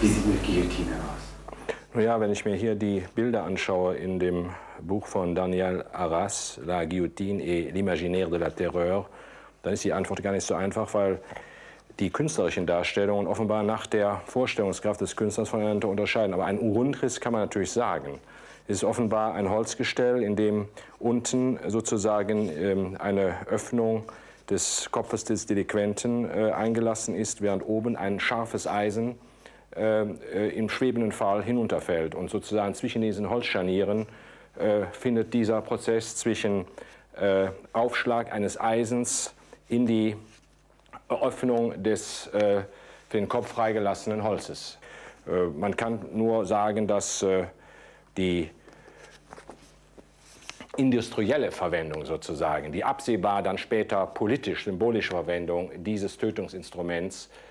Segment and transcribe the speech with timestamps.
[0.00, 1.66] Wie sieht eine Guillotine aus?
[1.92, 4.50] Naja, wenn ich mir hier die Bilder anschaue in dem
[4.80, 9.06] Buch von Daniel Arras, La Guillotine et l'imaginaire de la Terreur,
[9.62, 11.18] dann ist die Antwort gar nicht so einfach, weil
[11.98, 16.32] die künstlerischen Darstellungen offenbar nach der Vorstellungskraft des Künstlers voneinander unterscheiden.
[16.32, 18.20] Aber einen Grundriss kann man natürlich sagen.
[18.68, 20.68] Es ist offenbar ein Holzgestell, in dem
[21.00, 24.04] unten sozusagen ähm, eine Öffnung
[24.48, 29.16] des Kopfes des Delinquenten äh, eingelassen ist, während oben ein scharfes Eisen
[29.78, 32.14] äh, äh, im schwebenden Fall hinunterfällt.
[32.14, 34.06] Und sozusagen zwischen diesen Holzscharnieren
[34.58, 36.66] äh, findet dieser Prozess zwischen
[37.16, 39.34] äh, Aufschlag eines Eisens
[39.68, 40.16] in die
[41.08, 42.62] Öffnung des äh,
[43.08, 44.78] für den Kopf freigelassenen Holzes.
[45.26, 47.44] Äh, man kann nur sagen, dass äh,
[48.16, 48.50] die
[50.76, 57.47] industrielle Verwendung sozusagen, die absehbar dann später politisch-symbolische Verwendung dieses Tötungsinstruments, äh,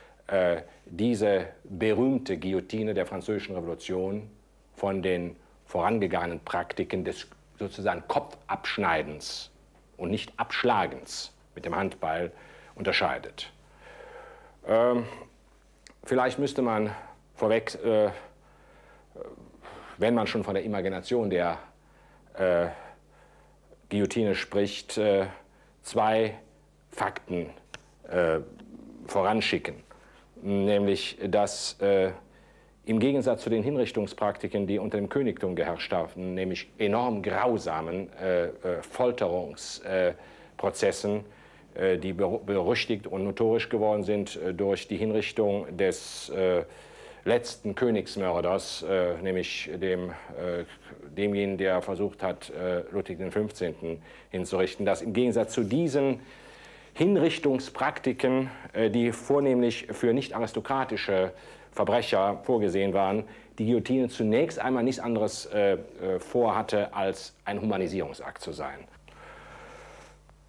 [0.85, 4.29] diese berühmte Guillotine der Französischen Revolution
[4.75, 9.51] von den vorangegangenen Praktiken des sozusagen Kopfabschneidens
[9.97, 12.31] und nicht Abschlagens mit dem Handbeil
[12.75, 13.51] unterscheidet.
[14.67, 15.05] Ähm,
[16.03, 16.91] vielleicht müsste man
[17.35, 18.09] vorweg, äh,
[19.97, 21.57] wenn man schon von der Imagination der
[22.35, 22.67] äh,
[23.89, 25.27] Guillotine spricht, äh,
[25.81, 26.37] zwei
[26.91, 27.49] Fakten
[28.09, 28.39] äh,
[29.07, 29.86] voranschicken.
[30.41, 32.11] Nämlich, dass äh,
[32.85, 38.45] im Gegensatz zu den Hinrichtungspraktiken, die unter dem Königtum geherrscht haben, nämlich enorm grausamen äh,
[38.45, 41.25] äh, Folterungsprozessen,
[41.75, 46.31] äh, die berüchtigt und notorisch geworden sind durch die Hinrichtung des
[47.27, 50.63] letzten Königsmörders, äh, nämlich dem, äh,
[51.15, 53.99] demjenigen, der versucht hat, äh, Ludwig XV.
[54.31, 56.21] hinzurichten, dass im Gegensatz zu diesen
[56.97, 61.31] Hinrichtungspraktiken, äh, die vornehmlich für nicht aristokratische
[61.71, 63.23] Verbrecher vorgesehen waren,
[63.59, 68.79] die Guillotine zunächst einmal nichts anderes äh, äh, vorhatte, als ein Humanisierungsakt zu sein.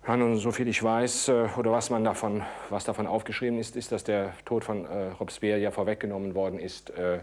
[0.06, 1.28] Ja, nun, soviel ich weiß,
[1.58, 5.58] oder was, man davon, was davon aufgeschrieben ist, ist, dass der Tod von äh, Robespierre
[5.58, 7.18] ja vorweggenommen worden ist äh,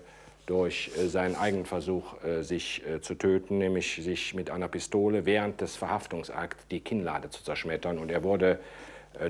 [0.46, 5.76] durch äh, seinen eigenen Versuch, sich zu töten, nämlich sich mit einer Pistole während des
[5.76, 7.98] Verhaftungsakts die Kinnlade zu zerschmettern.
[7.98, 8.60] Und er wurde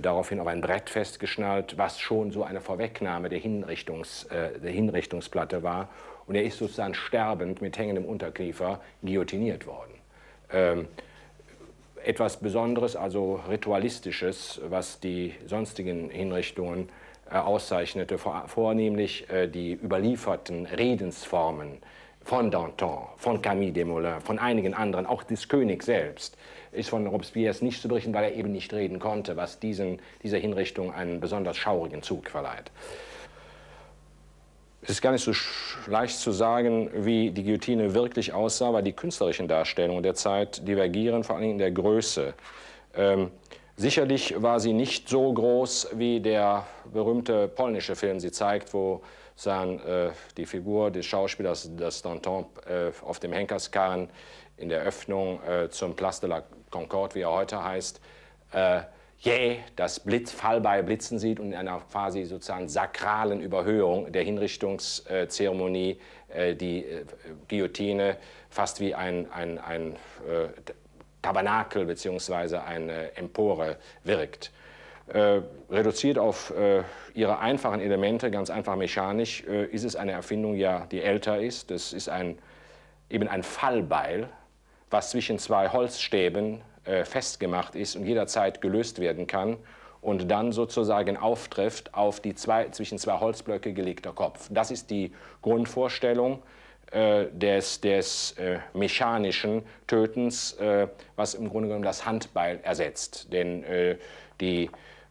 [0.02, 5.90] daraufhin auf ein Brett festgeschnallt, was schon so eine Vorwegnahme der, Hinrichtungs, der Hinrichtungsplatte war.
[6.28, 9.94] Und er ist sozusagen sterbend mit hängendem Unterkiefer guillotiniert worden.
[10.52, 10.88] Ähm,
[12.06, 16.90] etwas Besonderes, also Ritualistisches, was die sonstigen Hinrichtungen
[17.30, 21.80] äh, auszeichnete, vor, vornehmlich äh, die überlieferten Redensformen
[22.26, 26.36] von Danton, von Camille Desmoulins, von einigen anderen, auch des Königs selbst,
[26.72, 30.40] ist von Robespierre nicht zu berichten, weil er eben nicht reden konnte, was diesen, dieser
[30.40, 32.72] Hinrichtung einen besonders schaurigen Zug verleiht.
[34.82, 35.32] Es ist gar nicht so
[35.88, 41.24] leicht zu sagen, wie die Guillotine wirklich aussah, weil die künstlerischen Darstellungen der Zeit divergieren,
[41.24, 42.34] vor allem in der Größe.
[42.96, 43.30] Ähm,
[43.78, 49.02] sicherlich war sie nicht so groß, wie der berühmte polnische Film sie zeigt, wo
[49.36, 54.10] sagen, äh, die Figur des Schauspielers, das Danton, äh, auf dem Henkerskarren
[54.58, 58.02] in der Öffnung äh, zum Place de la Concorde, wie er heute heißt,
[58.54, 58.82] äh,
[59.20, 66.00] jäh das Blitz, Fallbeil blitzen sieht und in einer quasi sozusagen sakralen Überhöhung der Hinrichtungszeremonie
[66.30, 67.06] äh, die äh,
[67.50, 68.18] Guillotine
[68.50, 70.50] fast wie ein, ein, ein äh,
[71.22, 72.58] Tabernakel bzw.
[72.58, 74.52] eine Empore wirkt.
[75.08, 76.82] Äh, reduziert auf äh,
[77.14, 81.70] ihre einfachen Elemente, ganz einfach mechanisch, äh, ist es eine Erfindung, ja, die älter ist.
[81.70, 82.40] Das ist ein,
[83.10, 84.30] eben ein Fallbeil,
[84.90, 89.58] was zwischen zwei Holzstäben äh, festgemacht ist und jederzeit gelöst werden kann
[90.02, 94.48] und dann sozusagen auftrifft auf die zwei, zwischen zwei Holzblöcke gelegter Kopf.
[94.52, 95.12] Das ist die
[95.44, 96.42] Grundvorstellung
[96.92, 103.32] äh, des, des äh, mechanischen Tötens, äh, was im Grunde genommen das Handbeil ersetzt.
[103.34, 103.98] Denn äh,
[104.40, 104.70] die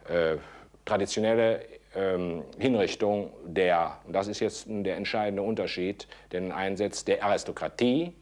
[0.09, 0.37] äh,
[0.85, 1.61] traditionelle
[1.95, 8.15] ähm, Hinrichtung der, und das ist jetzt der entscheidende Unterschied, den Einsatz der Aristokratie,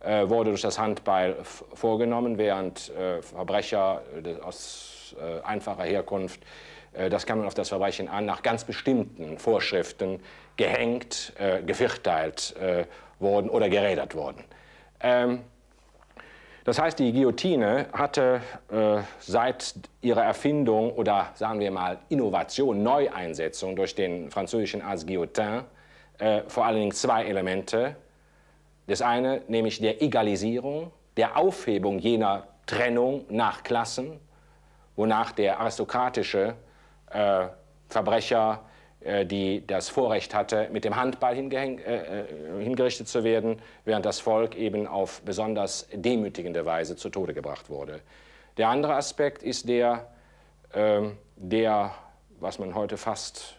[0.00, 6.40] äh, wurde durch das Handbeil vorgenommen, während äh, Verbrecher äh, aus äh, einfacher Herkunft,
[6.92, 10.20] äh, das kann man auf das Verbrechen an, nach ganz bestimmten Vorschriften
[10.56, 12.54] gehängt, äh, gevierteilt
[13.20, 14.44] wurden oder gerädert wurden.
[15.00, 15.40] Ähm,
[16.68, 18.42] das heißt, die Guillotine hatte
[19.20, 25.62] seit ihrer Erfindung oder sagen wir mal Innovation, Neueinsetzung durch den französischen Arzt Guillotin
[26.48, 27.96] vor allen Dingen zwei Elemente,
[28.86, 34.20] das eine, nämlich der Egalisierung, der Aufhebung jener Trennung nach Klassen,
[34.96, 36.54] wonach der aristokratische
[37.10, 37.46] äh,
[37.88, 42.24] Verbrecher äh, die das Vorrecht hatte, mit dem Handball äh, äh,
[42.60, 48.00] hingerichtet zu werden, während das Volk eben auf besonders demütigende Weise zu Tode gebracht wurde.
[48.56, 50.08] Der andere Aspekt ist der,
[50.72, 51.02] äh,
[51.36, 51.94] der,
[52.40, 53.58] was man heute fast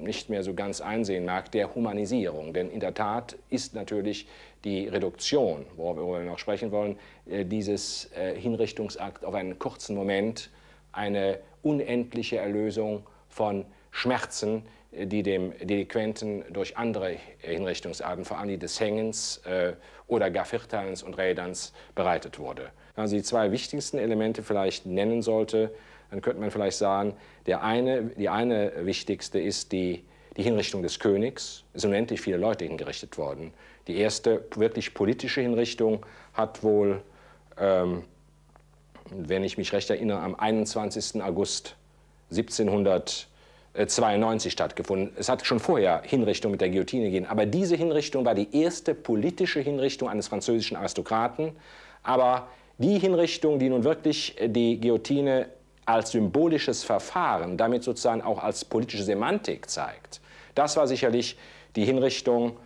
[0.00, 2.54] nicht mehr so ganz einsehen mag, der Humanisierung.
[2.54, 4.26] Denn in der Tat ist natürlich
[4.64, 10.50] die Reduktion, worüber wir noch sprechen wollen, äh, dieses äh, Hinrichtungsakt auf einen kurzen Moment
[10.92, 18.80] eine unendliche Erlösung von Schmerzen, die dem Delinquenten durch andere Hinrichtungsarten, vor allem die des
[18.80, 19.74] Hängens äh,
[20.06, 22.70] oder gar Vierteilens und Räderns, bereitet wurde.
[22.94, 25.70] Wenn man die zwei wichtigsten Elemente vielleicht nennen sollte,
[26.10, 27.14] dann könnte man vielleicht sagen,
[27.46, 30.04] der eine, die eine wichtigste ist die,
[30.36, 31.64] die Hinrichtung des Königs.
[31.74, 33.52] Es sind unendlich viele Leute hingerichtet worden.
[33.88, 37.02] Die erste wirklich politische Hinrichtung hat wohl,
[37.58, 38.04] ähm,
[39.10, 41.22] wenn ich mich recht erinnere, am 21.
[41.22, 41.76] August
[42.30, 43.28] 1700
[43.86, 45.12] 92 stattgefunden.
[45.16, 48.94] Es hat schon vorher Hinrichtung mit der Guillotine gegeben, aber diese Hinrichtung war die erste
[48.94, 51.52] politische Hinrichtung eines französischen Aristokraten.
[52.02, 52.48] Aber
[52.78, 55.48] die Hinrichtung, die nun wirklich äh, die Guillotine
[55.84, 60.20] als symbolisches Verfahren, damit sozusagen auch als politische Semantik zeigt,
[60.54, 61.38] das war sicherlich
[61.76, 62.56] die Hinrichtung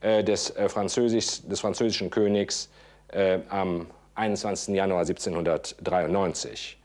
[0.00, 2.70] äh, des, äh, Französisch, des, französischen Königs
[3.08, 4.74] äh, am 21.
[4.74, 6.78] Januar 1793.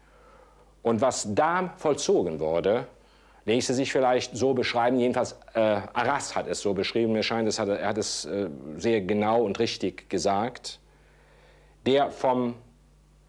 [0.84, 2.88] Und was da vollzogen wurde,
[3.48, 7.60] ließe sich vielleicht so beschreiben, jedenfalls äh, Arras hat es so beschrieben, mir scheint, es
[7.60, 10.80] hat, er hat es äh, sehr genau und richtig gesagt,
[11.86, 12.56] der vom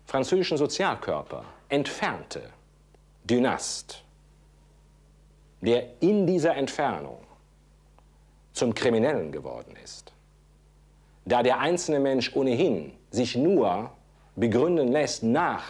[0.07, 2.43] französischen Sozialkörper entfernte
[3.25, 4.03] Dynast,
[5.61, 7.19] der in dieser Entfernung
[8.53, 10.13] zum Kriminellen geworden ist,
[11.27, 13.93] da der einzelne Mensch ohnehin sich nur
[14.35, 15.63] begründen lässt nach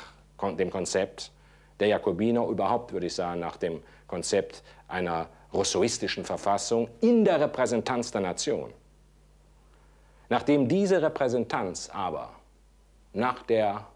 [0.56, 1.32] dem Konzept
[1.80, 8.10] der Jakobiner, überhaupt würde ich sagen nach dem Konzept einer rousseauistischen Verfassung in der Repräsentanz
[8.10, 8.72] der Nation.
[10.28, 12.32] Nachdem diese Repräsentanz aber
[13.12, 13.86] nach der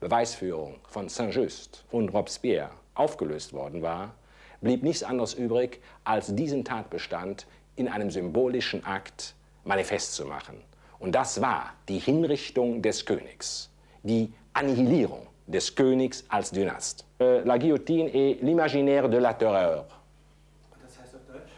[0.00, 4.14] Beweisführung von Saint-Just und Robespierre aufgelöst worden war,
[4.60, 10.62] blieb nichts anderes übrig, als diesen Tatbestand in einem symbolischen Akt manifest zu machen.
[10.98, 13.70] Und das war die Hinrichtung des Königs,
[14.02, 17.04] die Annihilierung des Königs als Dynast.
[17.20, 19.84] Euh, la guillotine est l'imaginaire de la terreur.
[20.82, 21.50] Das heißt auf Deutsch?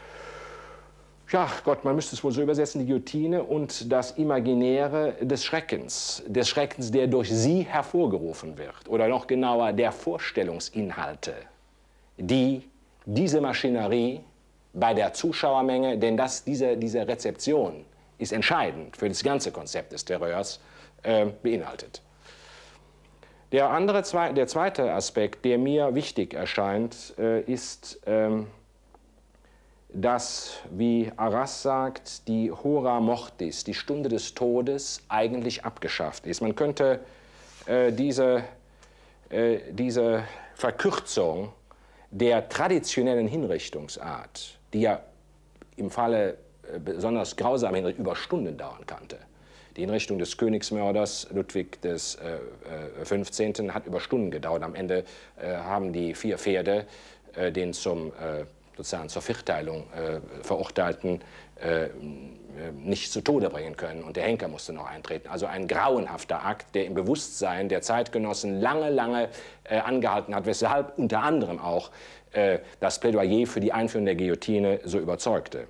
[1.31, 6.23] Ja, Gott, man müsste es wohl so übersetzen, die Guillotine und das Imaginäre des Schreckens,
[6.25, 8.87] des Schreckens, der durch sie hervorgerufen wird.
[8.87, 11.35] Oder noch genauer, der Vorstellungsinhalte,
[12.17, 12.63] die
[13.05, 14.21] diese Maschinerie
[14.73, 17.85] bei der Zuschauermenge, denn das, diese, diese Rezeption
[18.17, 20.61] ist entscheidend für das ganze Konzept des Terrors,
[21.03, 22.01] äh, beinhaltet.
[23.51, 24.01] Der, andere,
[24.33, 28.47] der zweite Aspekt, der mir wichtig erscheint, äh, ist, ähm,
[29.89, 36.39] dass, wie Arras sagt, die Hora Mortis, die Stunde des Todes, eigentlich abgeschafft ist.
[36.39, 37.01] Man könnte
[37.65, 38.43] äh, diese,
[39.29, 40.23] äh, diese
[40.55, 41.51] Verkürzung
[42.09, 45.01] der traditionellen Hinrichtungsart, die ja
[45.75, 46.37] im Falle
[46.79, 49.17] besonders grausamer Hinrichtung über Stunden dauern kannte,
[49.75, 53.53] die Hinrichtung des Königsmörders Ludwig des äh, 15.
[53.53, 54.63] Äh, hat über Stunden gedauert.
[54.63, 55.03] Am Ende
[55.39, 56.85] äh, haben die vier Pferde
[57.35, 58.45] äh, den zum, äh,
[58.75, 61.21] sozusagen zur Vierteilung äh, verurteilten
[62.73, 65.27] nicht zu Tode bringen können und der Henker musste noch eintreten.
[65.27, 69.29] Also ein grauenhafter Akt, der im Bewusstsein der Zeitgenossen lange, lange
[69.69, 71.91] angehalten hat, weshalb unter anderem auch
[72.79, 75.67] das Plädoyer für die Einführung der Guillotine so überzeugte.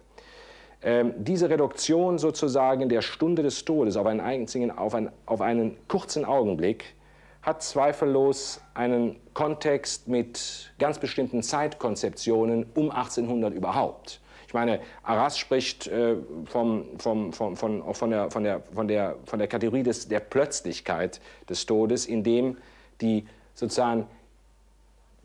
[0.84, 5.78] Ähm, diese Reduktion sozusagen der Stunde des Todes auf einen einzigen, auf, ein, auf einen
[5.88, 6.96] kurzen Augenblick
[7.44, 14.22] hat zweifellos einen Kontext mit ganz bestimmten Zeitkonzeptionen um 1800 überhaupt.
[14.48, 19.16] Ich meine, Arras spricht äh, vom, vom, vom, von, von, der, von, der, von, der,
[19.26, 22.58] von der Kategorie des, der Plötzlichkeit des Todes, in dem
[23.00, 24.08] die sozusagen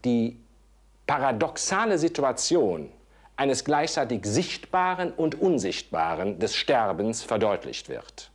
[0.04, 0.36] die
[1.06, 2.88] paradoxale Situation
[3.36, 8.30] eines gleichzeitig Sichtbaren und Unsichtbaren des Sterbens verdeutlicht wird.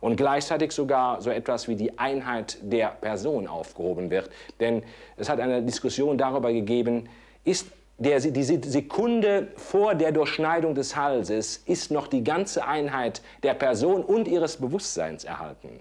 [0.00, 4.28] Und gleichzeitig sogar so etwas wie die Einheit der Person aufgehoben wird.
[4.60, 4.82] Denn
[5.16, 7.08] es hat eine Diskussion darüber gegeben,
[7.44, 13.54] ist der, die Sekunde vor der Durchschneidung des Halses, ist noch die ganze Einheit der
[13.54, 15.80] Person und ihres Bewusstseins erhalten.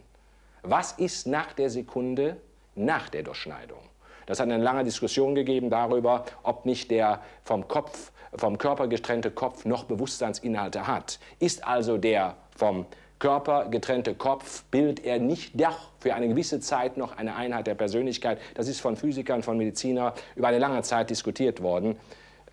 [0.61, 2.37] Was ist nach der Sekunde
[2.75, 3.79] nach der Durchschneidung?
[4.25, 9.29] Das hat eine lange Diskussion gegeben darüber, ob nicht der vom Kopf vom Körper getrennte
[9.29, 11.19] Kopf noch Bewusstseinsinhalte hat.
[11.39, 12.87] Ist also der vom
[13.19, 17.75] Körper getrennte Kopf, bildet er nicht doch für eine gewisse Zeit noch eine Einheit der
[17.75, 18.39] Persönlichkeit.
[18.55, 21.95] Das ist von Physikern, von Medizinern über eine lange Zeit diskutiert worden.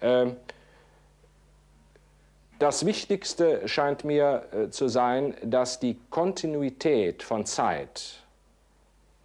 [0.00, 0.36] Ähm,
[2.60, 8.22] Das Wichtigste scheint mir äh, zu sein, dass die Kontinuität von Zeit,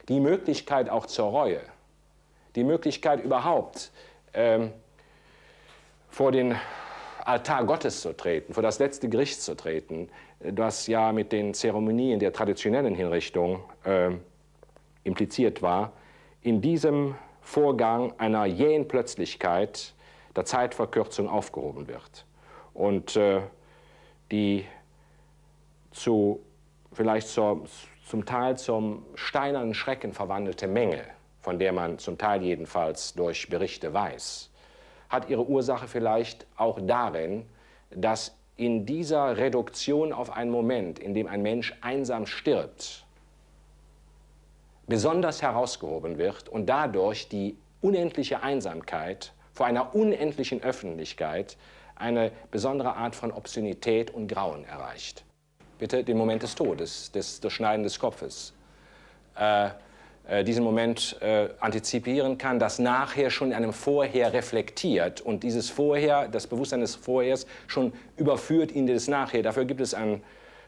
[0.08, 1.60] die Möglichkeit auch zur Reue,
[2.56, 3.92] die Möglichkeit überhaupt
[4.34, 4.72] ähm,
[6.10, 6.56] vor den
[7.26, 10.10] Altar Gottes zu treten, vor das letzte Gericht zu treten,
[10.40, 14.12] das ja mit den Zeremonien der traditionellen Hinrichtung äh,
[15.04, 15.94] impliziert war,
[16.42, 19.94] in diesem Vorgang einer jähen Plötzlichkeit
[20.36, 22.26] der Zeitverkürzung aufgehoben wird.
[22.74, 23.42] Und äh,
[24.32, 24.66] die
[25.92, 26.42] zu,
[26.92, 27.66] vielleicht zur,
[28.06, 31.04] zum Teil zum steinernen Schrecken verwandelte Menge,
[31.46, 34.50] von der man zum Teil jedenfalls durch Berichte weiß,
[35.10, 37.46] hat ihre Ursache vielleicht auch darin,
[37.92, 43.06] dass in dieser Reduktion auf einen Moment, in dem ein Mensch einsam stirbt,
[44.88, 51.58] besonders herausgehoben wird und dadurch die unendliche Einsamkeit vor einer unendlichen Öffentlichkeit
[51.96, 55.24] eine besondere Art von Obszönität und Grauen erreicht.
[55.78, 58.52] Bitte den Moment des Todes, des Durchschneiden des Kopfes.
[59.36, 59.70] Äh,
[60.44, 66.27] diesen Moment äh, antizipieren kann, das nachher schon in einem Vorher reflektiert und dieses Vorher,
[66.27, 69.44] das Bewusstsein des Vorhers schon überführt in das Nachher.
[69.44, 70.24] Dafür gibt es ein,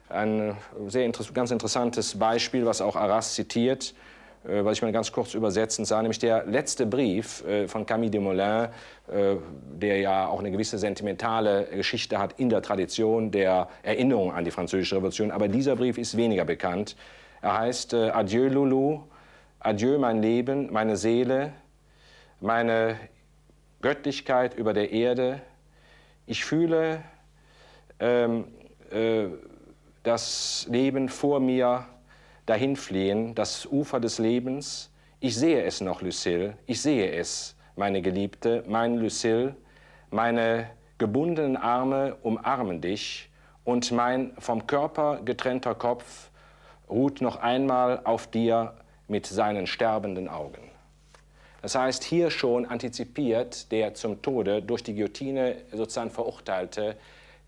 [0.09, 0.55] ein
[0.87, 3.95] sehr inter ganz interessantes Beispiel, was auch Arras zitiert,
[4.47, 8.11] äh, was ich mal ganz kurz übersetzen sah, nämlich der letzte Brief äh, von Camille
[8.11, 8.69] Desmoulins,
[9.11, 9.35] äh,
[9.73, 14.51] der ja auch eine gewisse sentimentale Geschichte hat in der Tradition der Erinnerung an die
[14.51, 15.31] Französische Revolution.
[15.31, 16.95] Aber dieser Brief ist weniger bekannt.
[17.41, 19.03] Er heißt Adieu Loulou,
[19.67, 21.51] Adieu mein Leben, meine Seele,
[22.39, 22.97] meine
[23.81, 25.41] Göttlichkeit über der Erde.
[26.25, 27.03] Ich fühle
[27.99, 28.45] ähm,
[28.91, 29.25] äh,
[30.03, 31.85] das Leben vor mir
[32.45, 34.89] dahinfliehen, das Ufer des Lebens.
[35.19, 39.53] Ich sehe es noch, Lucille, ich sehe es, meine Geliebte, mein Lucille,
[40.11, 43.29] meine gebundenen Arme umarmen dich
[43.65, 46.31] und mein vom Körper getrennter Kopf
[46.89, 48.73] ruht noch einmal auf dir
[49.07, 50.69] mit seinen sterbenden Augen.
[51.61, 56.97] Das heißt, hier schon antizipiert der zum Tode durch die Guillotine sozusagen Verurteilte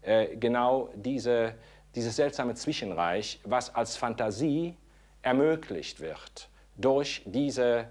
[0.01, 1.53] äh, genau diese,
[1.95, 4.75] dieses seltsame Zwischenreich, was als Fantasie
[5.21, 7.85] ermöglicht wird durch diese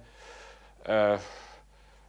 [0.84, 1.18] äh,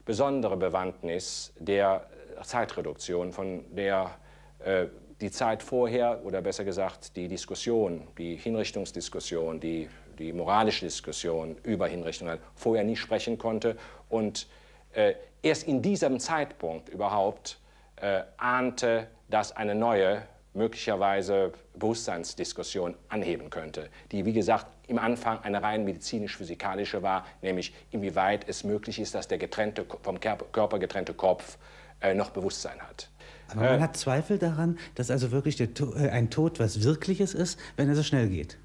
[0.05, 2.07] besondere Bewandtnis der
[2.41, 4.11] Zeitreduktion, von der
[4.59, 4.87] äh,
[5.21, 9.89] die Zeit vorher, oder besser gesagt die Diskussion, die Hinrichtungsdiskussion, die,
[10.19, 13.77] die moralische Diskussion über Hinrichtungen vorher nie sprechen konnte
[14.09, 14.47] und
[14.93, 17.59] äh, erst in diesem Zeitpunkt überhaupt
[17.95, 20.23] äh, ahnte, dass eine neue
[20.53, 28.47] möglicherweise Bewusstseinsdiskussion anheben könnte, die, wie gesagt, im Anfang eine rein medizinisch-physikalische war, nämlich inwieweit
[28.49, 31.57] es möglich ist, dass der getrennte, vom Körper getrennte Kopf
[32.01, 33.09] äh, noch Bewusstsein hat.
[33.49, 37.33] Aber man äh, hat Zweifel daran, dass also wirklich der, äh, ein Tod was Wirkliches
[37.33, 38.57] ist, wenn er so schnell geht?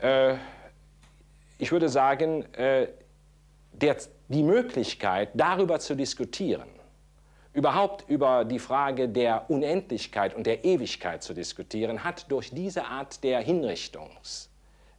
[0.00, 0.34] Äh,
[1.58, 2.88] ich würde sagen, äh,
[3.72, 3.96] der,
[4.28, 6.68] die Möglichkeit, darüber zu diskutieren,
[7.52, 13.22] überhaupt über die Frage der Unendlichkeit und der Ewigkeit zu diskutieren, hat durch diese Art
[13.24, 14.50] der Hinrichtungs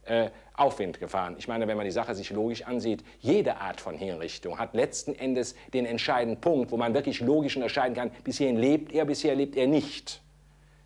[0.04, 1.36] äh, Aufwind gefahren.
[1.38, 5.14] Ich meine, wenn man die Sache sich logisch ansieht, jede Art von Hinrichtung hat letzten
[5.14, 9.34] Endes den entscheidenden Punkt, wo man wirklich logisch unterscheiden kann, bis hierhin lebt er, bisher
[9.34, 10.20] lebt er nicht.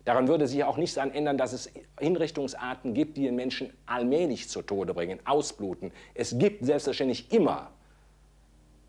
[0.05, 4.61] Daran würde sich auch nichts ändern, dass es Hinrichtungsarten gibt, die den Menschen allmählich zu
[4.61, 5.91] Tode bringen, ausbluten.
[6.13, 7.71] Es gibt selbstverständlich immer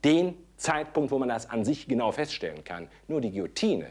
[0.04, 2.88] den Zeitpunkt, wo man das an sich genau feststellen kann.
[3.08, 3.88] Nur die Guillotine,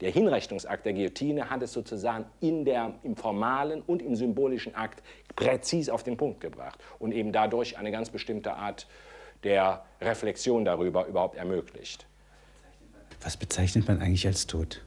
[0.00, 5.00] der Hinrichtungsakt der Guillotine hat es sozusagen in der, im formalen und im symbolischen Akt
[5.36, 8.88] präzis auf den Punkt gebracht und eben dadurch eine ganz bestimmte Art
[9.44, 12.04] der Reflexion darüber überhaupt ermöglicht.
[13.22, 14.82] Was bezeichnet man eigentlich als Tod?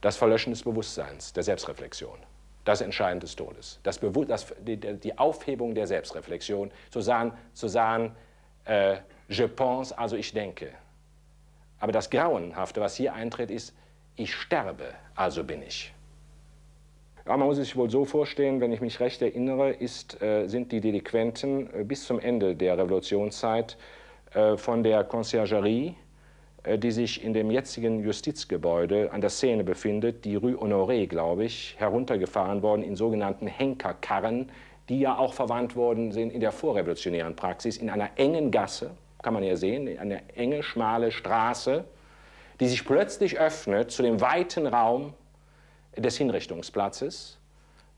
[0.00, 2.18] Das Verlöschen des Bewusstseins, der Selbstreflexion
[2.64, 3.80] das Entscheidende des Todes.
[3.82, 8.14] Das das, die, die, Aufhebung der Selbstreflexion, zu sagen, zu sagen
[8.64, 10.70] äh, je pense, also ich denke.
[11.78, 13.74] Aber das Grauenhafte, was hier eintritt, ist,
[14.16, 15.92] ich sterbe, also bin ich.
[17.26, 20.72] Ja, man muss sich wohl so vorstellen, wenn ich mich recht erinnere, ist, äh, sind
[20.72, 23.78] die Delinquenten äh, bis zum Ende der Revolutionszeit
[24.34, 25.94] äh, von der Conciergerie
[26.66, 31.74] die sich in dem jetzigen Justizgebäude an der Szene befindet, die Rue Honoré, glaube ich,
[31.78, 34.50] heruntergefahren worden in sogenannten Henkerkarren,
[34.88, 38.90] die ja auch verwandt worden sind in der vorrevolutionären Praxis, in einer engen Gasse,
[39.22, 41.84] kann man ja sehen, eine enge, schmale Straße,
[42.58, 45.14] die sich plötzlich öffnet zu dem weiten Raum
[45.96, 47.38] des Hinrichtungsplatzes,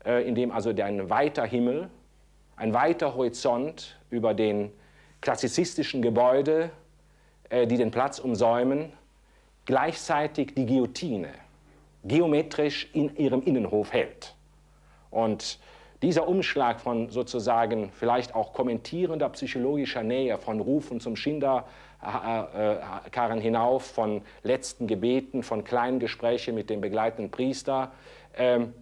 [0.05, 1.89] äh, in dem also ein weiter Himmel,
[2.55, 4.71] ein weiter Horizont über den
[5.19, 6.82] klassizistischen Gebäude äh,
[7.51, 8.91] die den Platz umsäumen,
[9.65, 11.29] gleichzeitig die Guillotine
[12.03, 14.35] geometrisch in ihrem Innenhof hält.
[15.09, 15.59] Und
[16.01, 21.67] dieser Umschlag von sozusagen vielleicht auch kommentierender psychologischer Nähe, von Rufen zum Schinderkarren
[23.37, 27.93] äh, hinauf, von letzten Gebeten, von kleinen Gesprächen mit dem begleitenden Priester,
[28.35, 28.73] ähm,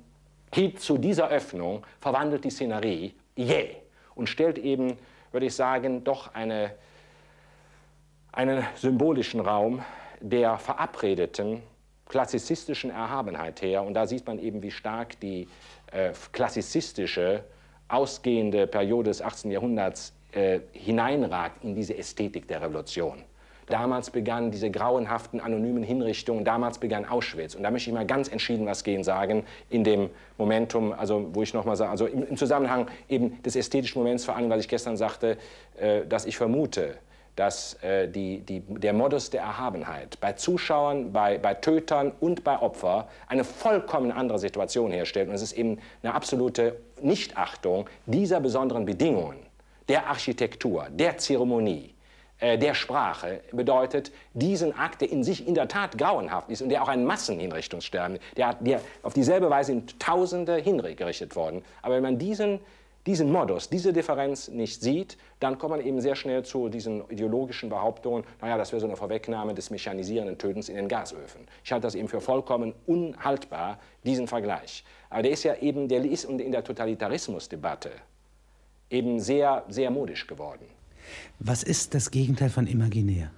[0.78, 3.76] zu dieser Öffnung verwandelt die Szenerie jäh yeah,
[4.16, 4.98] und stellt eben,
[5.32, 6.72] würde ich sagen, doch eine,
[8.32, 9.82] einen symbolischen Raum
[10.20, 11.64] der verabredeten
[12.08, 13.84] klassizistischen Erhabenheit her.
[13.84, 15.48] Und da sieht man eben, wie stark die
[15.92, 17.44] äh, klassizistische,
[17.88, 19.52] ausgehende Periode des 18.
[19.52, 23.24] Jahrhunderts äh, hineinragt in diese Ästhetik der Revolution.
[23.68, 27.56] Damals begannen diese grauenhaften anonymen Hinrichtungen, damals begann Auschwitz.
[27.56, 31.42] Und da möchte ich mal ganz entschieden was gehen sagen, in dem Momentum, also wo
[31.42, 34.68] ich nochmal sage, also im, im, Zusammenhang eben des ästhetischen Moments, vor allem, weil ich
[34.68, 35.38] gestern sagte,
[35.80, 36.98] äh, dass ich vermute,
[37.36, 42.60] dass äh, die, die, der Modus der Erhabenheit bei Zuschauern, bei, bei Tötern und bei
[42.60, 45.30] Opfern eine vollkommen andere Situation herstellt.
[45.30, 49.40] Und es ist eben eine absolute Nichtachtung dieser besonderen Bedingungen,
[49.88, 51.94] der Architektur, der Zeremonie,
[52.42, 56.70] äh, der Sprache bedeutet, diesen Akt, der in sich in der Tat grauenhaft ist und
[56.70, 61.64] der auch ein Massenhinrichtungssterben, der, der auf dieselbe Weise sind Tausende hingerichtet worden.
[61.82, 62.60] Aber wenn man diesen
[63.06, 67.70] diesen Modus, diese Differenz nicht sieht, dann kommt man eben sehr schnell zu diesen ideologischen
[67.70, 71.48] Behauptungen, naja, das wäre so eine Vorwegnahme des mechanisierenden Tötens in den Gasöfen.
[71.64, 74.84] Ich halte das eben für vollkommen unhaltbar, diesen Vergleich.
[75.10, 77.92] Aber der ist ja eben, der ist in der Totalitarismusdebatte
[78.90, 80.66] eben sehr, sehr modisch geworden.
[81.40, 83.32] Was ist das Gegenteil von imaginär?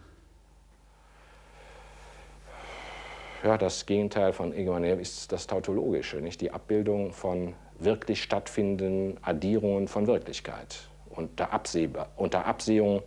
[3.43, 7.55] Ja, das Gegenteil von imaginär ist das Tautologische, nicht die Abbildung von
[7.85, 13.03] wirklich stattfindenden Addierungen von Wirklichkeit, unter, Abseh unter Absehung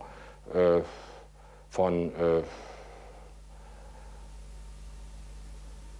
[0.53, 0.81] äh,
[1.69, 2.41] von äh,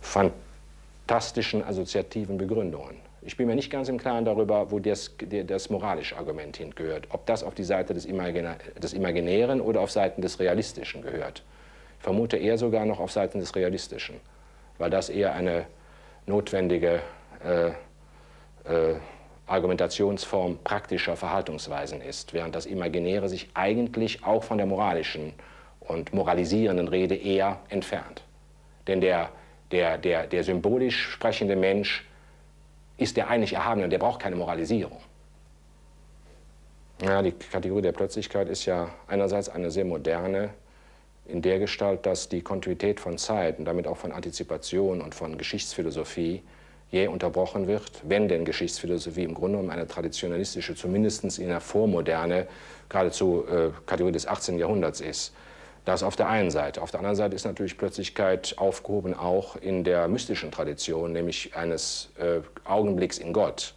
[0.01, 2.95] fantastischen assoziativen Begründungen.
[3.21, 7.07] Ich bin mir nicht ganz im Klaren darüber, wo das, das moralische Argument hingehört.
[7.09, 11.43] Ob das auf die Seite des, Imagina des Imaginären oder auf Seiten des Realistischen gehört.
[11.97, 14.15] Ich vermute eher sogar noch auf Seiten des Realistischen,
[14.77, 15.65] weil das eher eine
[16.25, 17.01] notwendige
[17.43, 17.71] äh,
[18.69, 18.95] äh,
[19.47, 25.33] Argumentationsform praktischer Verhaltensweisen ist, während das Imaginäre sich eigentlich auch von der moralischen
[25.79, 28.23] und moralisierenden Rede eher entfernt.
[28.87, 29.29] Denn der,
[29.71, 32.05] der, der, der symbolisch sprechende Mensch
[32.97, 34.99] ist der eigentlich Erhabene und der braucht keine Moralisierung.
[37.01, 40.49] Ja, die Kategorie der Plötzlichkeit ist ja einerseits eine sehr moderne,
[41.25, 45.37] in der Gestalt, dass die Kontinuität von Zeit und damit auch von Antizipation und von
[45.37, 46.41] Geschichtsphilosophie
[46.91, 52.47] je unterbrochen wird, wenn denn Geschichtsphilosophie im Grunde genommen eine traditionalistische, zumindest in der Vormoderne,
[52.89, 54.57] geradezu äh, Kategorie des 18.
[54.57, 55.33] Jahrhunderts ist.
[55.83, 56.81] Das auf der einen Seite.
[56.81, 62.09] Auf der anderen Seite ist natürlich Plötzlichkeit aufgehoben auch in der mystischen Tradition, nämlich eines
[62.17, 63.73] äh, Augenblicks in Gott.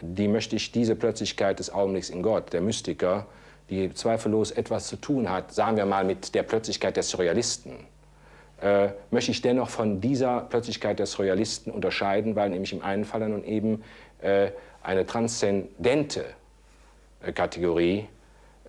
[0.00, 3.26] Die möchte ich, diese Plötzlichkeit des Augenblicks in Gott, der Mystiker,
[3.70, 7.72] die zweifellos etwas zu tun hat, sagen wir mal, mit der Plötzlichkeit der Surrealisten,
[8.60, 13.28] äh, möchte ich dennoch von dieser Plötzlichkeit des Royalisten unterscheiden, weil nämlich im einen Fall
[13.28, 13.84] nun eben
[14.20, 14.50] äh,
[14.82, 16.24] eine transzendente
[17.22, 18.08] äh, Kategorie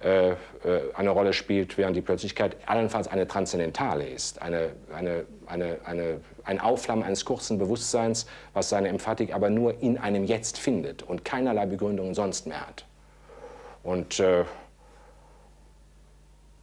[0.01, 0.35] äh, äh,
[0.93, 6.61] eine Rolle spielt, während die Plötzlichkeit allenfalls eine transzendentale ist, eine, eine, eine, eine, ein
[6.61, 11.65] Aufflammen eines kurzen Bewusstseins, was seine Emphatik aber nur in einem Jetzt findet und keinerlei
[11.65, 12.85] Begründungen sonst mehr hat.
[13.83, 14.45] Und äh,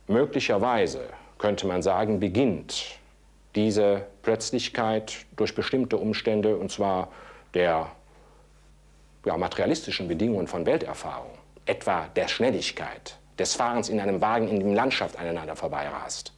[0.07, 1.01] möglicherweise
[1.39, 2.99] könnte man sagen, beginnt
[3.57, 7.09] diese Plötzlichkeit durch bestimmte Umstände, und zwar
[7.55, 7.91] der
[9.25, 11.33] ja, materialistischen Bedingungen von Welterfahrung,
[11.65, 16.33] etwa der Schnelligkeit, des Fahrens in einem Wagen, in dem Landschaft aneinander vorbeirast,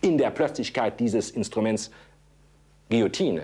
[0.00, 1.90] in der Plötzlichkeit dieses Instruments
[2.90, 3.42] Guillotine,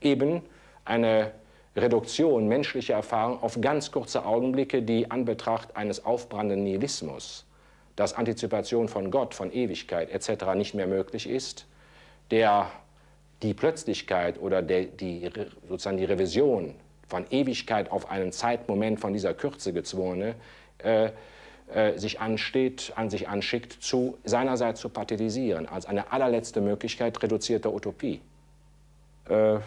[0.00, 0.42] eben
[0.84, 1.32] eine
[1.76, 7.46] Reduktion menschlicher Erfahrung auf ganz kurze Augenblicke, die Anbetracht eines aufbrandenden Nihilismus,
[7.96, 10.54] dass Antizipation von Gott, von Ewigkeit etc.
[10.54, 11.66] nicht mehr möglich ist,
[12.30, 12.70] der
[13.42, 15.30] die Plötzlichkeit oder der, die,
[15.68, 16.74] sozusagen die Revision
[17.06, 20.34] von Ewigkeit auf einen Zeitmoment von dieser Kürze gezwungene
[20.78, 21.10] äh,
[21.72, 27.72] äh, sich ansteht, an sich anschickt, zu seinerseits zu pathetisieren, als eine allerletzte Möglichkeit reduzierter
[27.72, 28.20] Utopie.
[29.28, 29.58] Äh,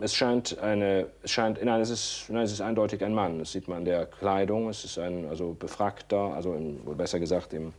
[0.00, 3.38] es scheint eine, es scheint, nein, es ist, nein, es ist eindeutig ein Mann.
[3.38, 4.68] Das sieht man in der Kleidung.
[4.68, 7.72] Es ist ein also befragter, also im, besser gesagt im,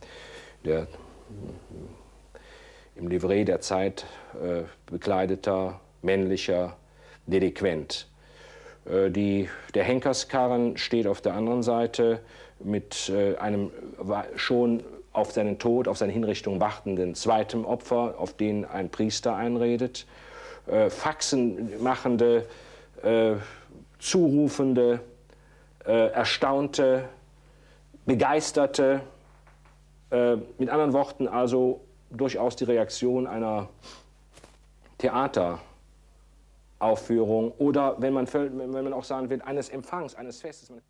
[0.64, 0.86] der
[2.96, 6.76] im Livret der Zeit äh, bekleideter männlicher
[7.26, 8.08] Delinquent.
[8.84, 12.20] Äh, die, der Henkerskarren steht auf der anderen Seite
[12.60, 13.70] mit äh, einem
[14.36, 14.82] schon
[15.14, 20.06] auf seinen Tod, auf seine Hinrichtung wartenden zweiten Opfer, auf den ein Priester einredet,
[20.66, 22.46] äh, Faxen machende,
[23.02, 23.34] äh,
[23.98, 25.00] zurufende,
[25.86, 27.08] äh, erstaunte,
[28.04, 29.00] begeisterte,
[30.58, 31.80] mit anderen Worten also
[32.10, 33.68] durchaus die Reaktion einer
[34.98, 40.72] Theateraufführung oder, wenn man, wenn man auch sagen will, eines Empfangs, eines Festes.